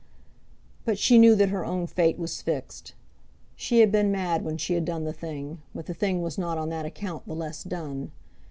[0.83, 2.95] But she knew that her own fate was fixed.
[3.55, 6.57] She had been mad when she had done the thing, but the thing was not
[6.57, 8.11] on that account the less done.